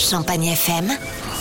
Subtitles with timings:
[0.00, 0.86] Champagne FM.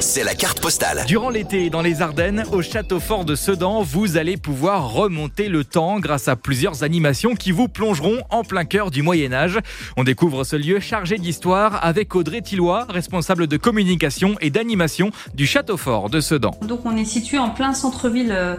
[0.00, 1.04] C'est la carte postale.
[1.06, 5.62] Durant l'été, dans les Ardennes, au château fort de Sedan, vous allez pouvoir remonter le
[5.62, 9.60] temps grâce à plusieurs animations qui vous plongeront en plein cœur du Moyen-Âge.
[9.96, 15.46] On découvre ce lieu chargé d'histoire avec Audrey Tillois, responsable de communication et d'animation du
[15.46, 16.50] château fort de Sedan.
[16.62, 18.56] Donc on est situé en plein centre-ville euh,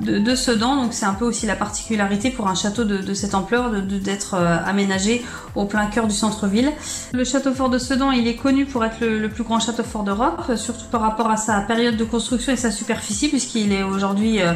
[0.00, 3.70] de, Sedan, donc c'est un peu aussi la particularité pour un château de, cette ampleur
[3.70, 5.24] d'être euh, aménagé
[5.54, 6.72] au plein cœur du centre-ville.
[7.12, 10.02] Le château fort de Sedan, il est connu pour être le, plus grand château fort
[10.02, 14.40] d'Europe, surtout par rapport à sa période de construction et sa superficie, puisqu'il est aujourd'hui
[14.40, 14.52] euh,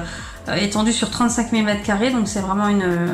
[0.49, 3.07] euh, étendu sur 35 000 m2, donc c'est vraiment une, euh,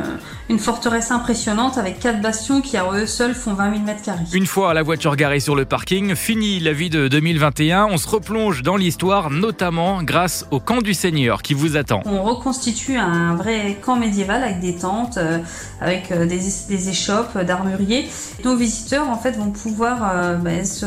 [0.48, 4.34] une forteresse impressionnante avec quatre bastions qui à eux seuls font 20 000 m2.
[4.36, 8.08] Une fois la voiture garée sur le parking, fini la vie de 2021, on se
[8.08, 12.02] replonge dans l'histoire, notamment grâce au camp du Seigneur qui vous attend.
[12.06, 15.38] On reconstitue un vrai camp médiéval avec des tentes, euh,
[15.80, 18.08] avec des, des échoppes, d'armuriers.
[18.44, 20.84] Nos visiteurs en fait vont pouvoir euh, ben, se-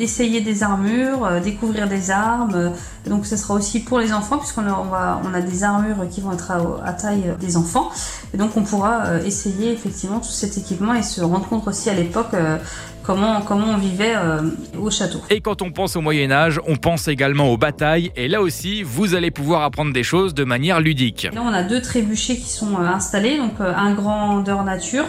[0.00, 2.72] essayer des armures, euh, découvrir des armes.
[3.06, 6.08] donc ce sera aussi pour les enfants puisqu'on a, on va, on a des armures
[6.10, 7.90] qui vont être à, à taille des enfants.
[8.34, 11.90] Et donc on pourra euh, essayer effectivement tout cet équipement et se rendre compte aussi
[11.90, 12.58] à l'époque euh,
[13.02, 14.42] comment, comment on vivait euh,
[14.78, 15.20] au château.
[15.30, 18.82] Et quand on pense au Moyen Âge, on pense également aux batailles, et là aussi,
[18.82, 21.28] vous allez pouvoir apprendre des choses de manière ludique.
[21.32, 25.06] Là, on a deux trébuchets qui sont installés, donc un grandeur nature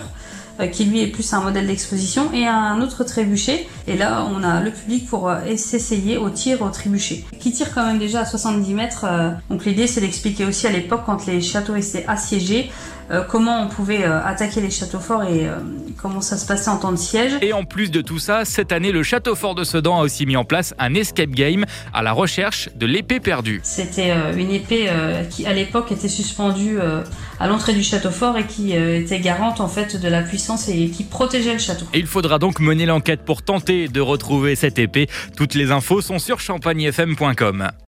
[0.72, 3.68] qui lui est plus un modèle d'exposition et un autre trébuchet.
[3.88, 7.74] Et là, on a le public pour euh, s'essayer au tir au trébuchet, qui tire
[7.74, 9.06] quand même déjà à 70 mètres.
[9.06, 9.32] euh.
[9.50, 12.70] Donc l'idée, c'est d'expliquer aussi à l'époque, quand les châteaux étaient assiégés,
[13.10, 15.56] euh, comment on pouvait euh, attaquer les châteaux forts et euh,
[16.02, 17.34] comment ça se passait en temps de siège.
[17.42, 20.26] Et en plus de tout ça, cette année, le Château Fort de Sedan a aussi
[20.26, 23.60] mis en place un escape game à la recherche de l'épée perdue.
[23.64, 27.02] C'était euh, une épée euh, qui, à l'époque, était suspendue euh,
[27.40, 30.22] à l'entrée du château fort et qui euh, était garante en fait de la
[30.68, 31.86] et qui protégeait le château.
[31.94, 35.08] Il faudra donc mener l'enquête pour tenter de retrouver cette épée.
[35.36, 37.72] Toutes les infos sont sur champagnefm.com.